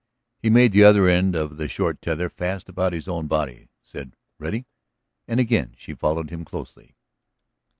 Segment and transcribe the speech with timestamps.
[0.39, 4.15] He made the other end of the short tether fast about his own body, said
[4.39, 4.65] "Ready?"
[5.27, 6.95] and again she followed him closely.